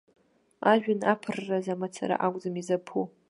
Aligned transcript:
Ажәҩан 0.71 1.01
аԥырраз 1.11 1.65
мацара 1.79 2.15
акәӡам 2.25 2.55
изаԥу. 2.61 3.03